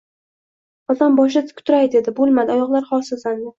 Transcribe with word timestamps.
Qozon 0.91 1.19
boshida 1.19 1.45
tik 1.51 1.63
turay 1.69 1.91
dedi. 1.99 2.17
Bo‘lmadi— 2.23 2.55
oyoqlari 2.57 2.91
holsizlandi. 2.93 3.49